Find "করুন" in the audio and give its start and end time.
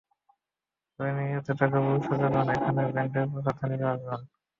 2.29-2.47, 4.03-4.21